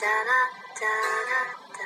[0.00, 0.32] 哒啦
[0.80, 1.32] 哒啦
[1.74, 1.78] 哒。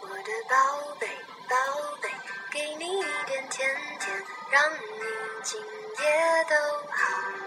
[0.00, 0.56] 我的宝
[0.98, 1.06] 贝，
[1.50, 1.54] 宝
[2.00, 2.08] 贝，
[2.50, 3.68] 给你一点甜
[4.00, 4.78] 甜，让你
[5.42, 6.56] 今夜都
[6.88, 6.96] 好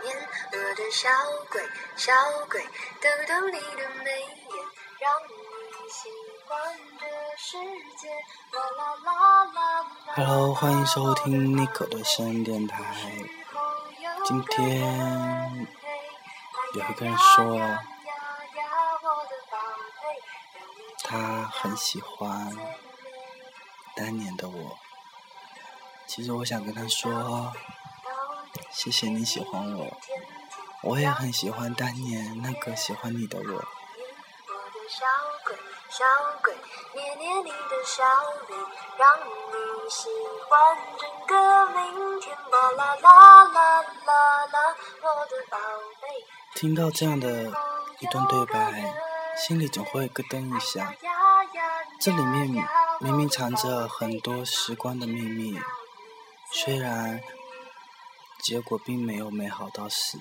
[0.03, 0.29] 眠。
[0.51, 1.09] 我的小
[1.49, 2.13] 鬼，小
[2.51, 2.61] 鬼，
[3.01, 4.53] 逗逗你的眉眼，
[4.99, 6.07] 让你喜
[6.47, 7.03] 欢这
[7.35, 7.57] 世
[7.97, 8.09] 界。
[8.51, 9.85] 啦啦啦啦啦。
[10.15, 12.83] Hello，欢迎收听 Nico 的声音电台。
[14.29, 15.67] 今天
[16.75, 17.59] 有一个人说，
[21.03, 22.55] 他很喜欢
[23.95, 24.77] 当年的我。
[26.05, 27.51] 其实我想跟他说，
[28.69, 29.97] 谢谢你喜欢我，
[30.83, 33.65] 我也很喜欢当年那个喜欢你的我。
[35.89, 36.05] 小
[36.43, 36.55] 鬼，
[36.93, 38.03] 捏捏你的小
[38.47, 38.59] 脸，
[38.95, 40.07] 让你喜
[40.47, 42.08] 欢整个明。
[42.51, 45.57] 啦啦啦啦啦啦，我的宝
[46.01, 46.07] 贝。
[46.55, 47.51] 听到这样的
[47.99, 48.93] 一段对白，
[49.37, 50.93] 心里总会咯噔一下。
[51.99, 52.65] 这里面
[52.99, 55.59] 明明藏着很多时光的秘密，
[56.51, 57.21] 虽然
[58.41, 60.17] 结果并没有美好到死，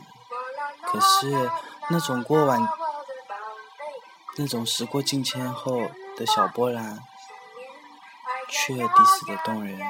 [0.82, 1.50] 可是
[1.88, 2.68] 那种过往、
[4.36, 6.98] 那种时过境迁后的小波澜，
[8.48, 9.80] 却抵死的动人。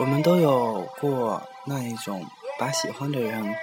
[0.00, 2.26] 我们都有过那一种
[2.58, 3.54] 把喜欢的人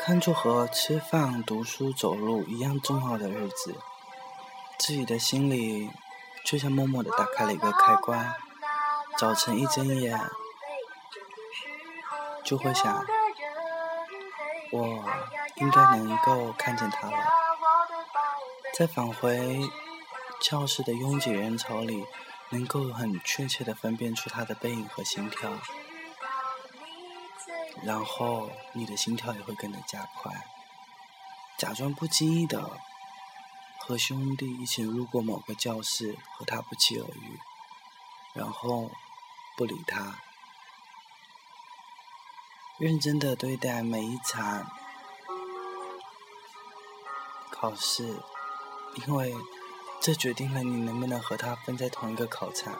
[0.00, 3.74] 看作和吃饭、读书、走路一样重要的日子，
[4.78, 5.90] 自己的心里
[6.44, 8.32] 就像默默的打开了一个开关，
[9.18, 10.20] 早晨一睁眼
[12.44, 13.04] 就会想，
[14.70, 15.04] 我
[15.56, 17.16] 应该能够看见他了。
[18.72, 19.68] 在返回
[20.40, 22.06] 教室的拥挤人潮里，
[22.50, 25.52] 能够很确切的分辨出他的背影和心跳，
[27.82, 30.46] 然后你的心跳也会跟着加快，
[31.58, 32.80] 假装不经意的
[33.80, 37.38] 和兄弟一起路过某个教室，和他不期而遇，
[38.34, 38.90] 然后
[39.56, 40.18] 不理他，
[42.78, 44.70] 认真的对待每一场
[47.50, 48.22] 考试，
[49.06, 49.34] 因为
[50.00, 52.74] 这决定了你能不能和他分在同一个考场。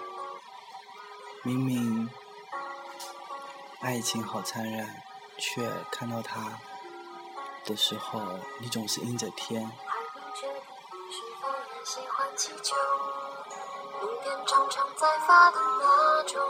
[1.43, 2.09] 明明
[3.81, 5.03] 爱情好残忍，
[5.37, 6.59] 却看到他
[7.65, 8.21] 的时候，
[8.61, 9.71] 你总是阴着天。
[11.85, 12.77] 喜欢气球，
[14.01, 16.41] 明天常常在发的那种。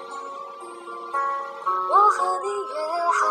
[1.91, 2.75] 我和你约
[3.13, 3.27] 好，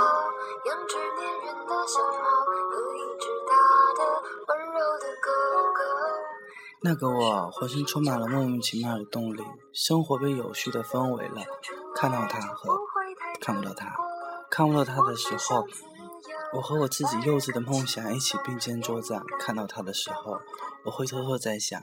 [0.66, 2.37] 养只粘人的小猫
[6.80, 9.44] 那个我浑身充满了莫名其妙的动力，
[9.74, 11.42] 生活被有序的分为了
[11.96, 12.78] 看到他和
[13.42, 13.96] 看不到他。
[14.50, 15.66] 看不到他的时候，
[16.54, 20.40] 我和我自己幼稚的梦想一起并肩作战；看到他的时候，
[20.86, 21.82] 我会偷偷在想，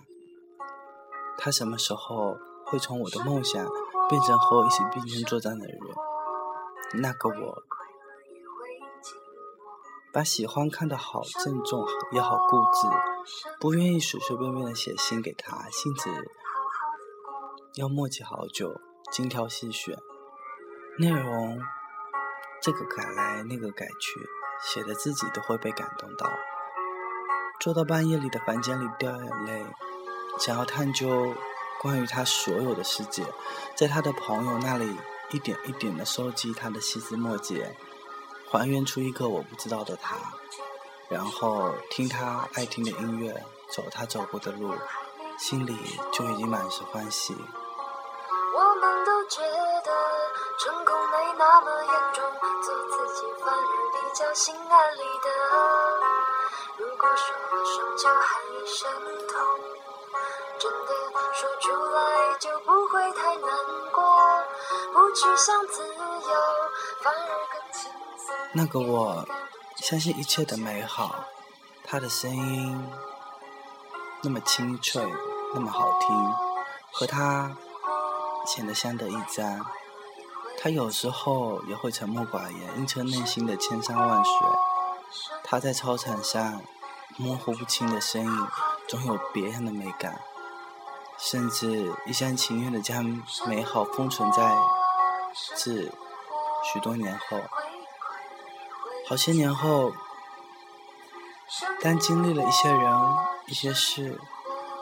[1.37, 3.67] 他什么时候会从我的梦想
[4.09, 5.79] 变成和我一起并肩作战的人？
[7.03, 7.63] 那个我，
[10.15, 12.89] 把喜欢看得好郑重，也好固执，
[13.59, 16.09] 不愿意随随便便的写信给他，信纸
[17.75, 18.81] 要墨迹好久，
[19.11, 19.99] 精挑细选，
[21.01, 21.59] 内容
[22.63, 24.21] 这个改来那个改去，
[24.63, 26.31] 写的自己都会被感动到，
[27.59, 29.67] 坐到半夜里的房间里掉眼泪，
[30.39, 31.35] 想要探究
[31.83, 33.25] 关于他所有的世界，
[33.75, 34.97] 在他的朋友那里
[35.33, 37.77] 一点一点的收集他的细枝末节。
[38.59, 40.17] 还原出一个我不知道的他，
[41.09, 44.75] 然后听他爱听的音乐，走他走过的路，
[45.39, 45.77] 心里
[46.13, 47.35] 就已经满是欢喜。
[48.57, 49.91] 我们都觉得
[50.59, 52.25] 成功没那么严重，
[52.63, 55.29] 做自己反而比较心安理得。
[56.79, 59.04] 如果说了伤就还生
[68.57, 69.27] 那个我，
[69.79, 71.25] 相信一切的美好，
[71.83, 72.89] 他的声音
[74.23, 75.05] 那么清脆，
[75.53, 76.33] 那么好听，
[76.93, 77.57] 和他
[78.47, 79.67] 显得相得益彰。
[80.57, 84.33] 他有时候也会沉默寡言，映衬内心的千山万水。
[85.43, 86.63] 他在操场上
[87.17, 88.49] 模糊不清的身影，
[88.87, 90.21] 总有别样的美感，
[91.19, 94.57] 甚至一厢情愿的将美好封存在
[95.57, 95.93] 至
[96.73, 97.41] 许多年后。
[99.07, 99.93] 好些年后，
[101.83, 102.93] 但经历了一些人、
[103.47, 104.19] 一些事，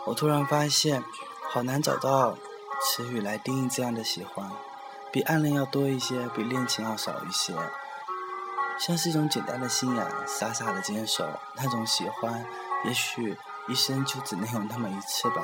[0.07, 1.03] 我突然发现，
[1.51, 2.37] 好难找到
[2.81, 4.51] 词语来定义这样的喜欢，
[5.11, 7.53] 比暗恋要多一些，比恋情要少一些，
[8.79, 12.47] 像是一种简单的信仰，傻傻的坚守那种喜欢，
[12.85, 13.37] 也许
[13.69, 15.43] 一生就只能有那么一次吧。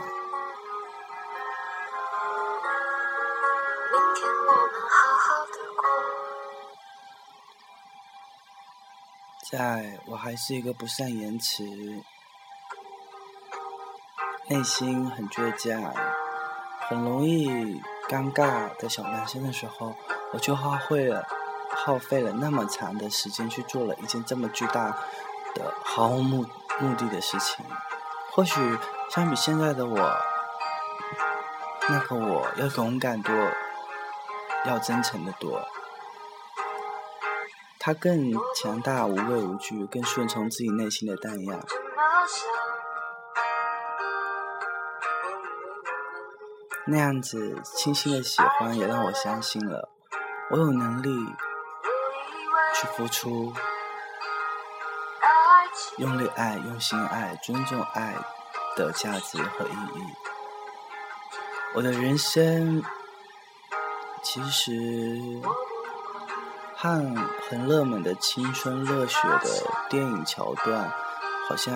[9.50, 11.65] 在我还是一个不善言辞、
[14.49, 15.95] 内心很倔强、
[16.81, 17.81] 很容易
[18.11, 19.95] 尴尬的小男生的时候，
[20.35, 21.27] 我就花费了、
[21.71, 24.91] 耗费了那么长的时间去做了一件这么巨大
[25.55, 26.44] 的、毫无目
[26.79, 27.65] 目的的事情。
[28.33, 28.79] 或许
[29.09, 30.17] 相比现在的我，
[31.89, 33.35] 那个我要勇敢多，
[34.67, 35.67] 要真诚的多。
[37.79, 41.59] 他更强大、无畏无惧，更顺从自己内心的弹药。
[41.67, 41.83] 这么
[42.27, 42.49] 想，
[46.87, 49.89] 那样子轻轻的喜欢，也让我相信了，
[50.51, 51.09] 我有能力
[52.75, 53.53] 去付出，
[55.99, 58.15] 用力爱、用心爱、尊重爱
[58.77, 60.03] 的价值和意义。
[61.75, 62.83] 我的人生
[64.23, 64.73] 其实
[66.81, 66.89] 和
[67.49, 69.49] 很热门的青春热血的
[69.91, 70.89] 电影桥段
[71.49, 71.75] 好像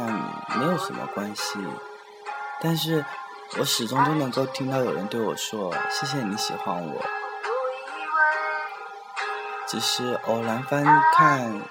[0.57, 1.59] 没有什么关系，
[2.61, 3.05] 但是
[3.59, 7.03] 我始终都能够听到有人对我说：“谢谢你喜欢我。”
[9.67, 10.85] 只是偶然翻
[11.15, 11.63] 看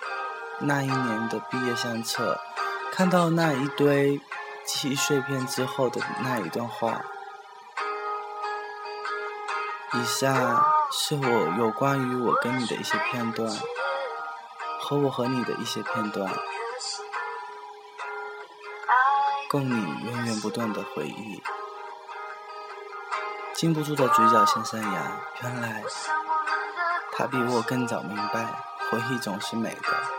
[0.59, 2.37] 那一年的毕业相册，
[2.91, 4.19] 看到那一堆
[4.65, 7.01] 记忆碎片之后的那一段话。
[9.93, 13.49] 以下是我有关于我跟你的一些片段，
[14.81, 16.29] 和我和你的一些片段，
[19.49, 21.41] 供你源源不断的回忆。
[23.53, 25.81] 禁不住的嘴角向上扬，原来
[27.13, 28.45] 他比我更早明白，
[28.89, 30.10] 回忆总是美的。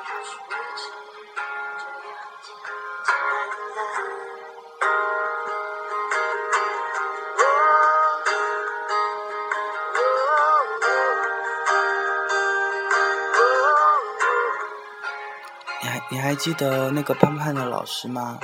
[16.23, 18.39] 还你还记得那个胖胖的老师吗？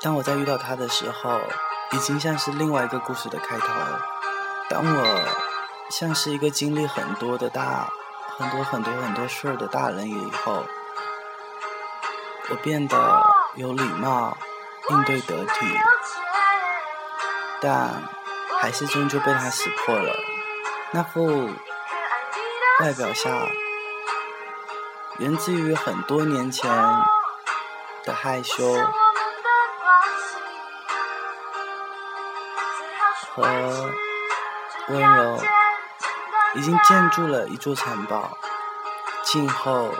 [0.00, 1.38] 当我在遇到他的时候，
[1.92, 3.68] 已经像是另外一个故事的开头。
[4.68, 5.24] 当我
[5.88, 7.88] 像是一个经历很多的大、
[8.36, 10.64] 很多很多很多事儿的大人以后，
[12.50, 13.22] 我变得
[13.54, 14.36] 有礼貌，
[14.90, 15.78] 应对得体，
[17.60, 18.02] 但
[18.60, 20.12] 还是终究被他识破了。
[20.90, 21.50] 那副
[22.80, 23.30] 外表下，
[25.18, 26.70] 源自于很多年前
[28.04, 28.74] 的害羞
[33.34, 33.42] 和
[34.88, 35.42] 温柔，
[36.54, 38.36] 已经建筑了一座城堡，
[39.22, 39.94] 静候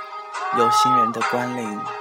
[0.58, 1.95] 有心人的光临。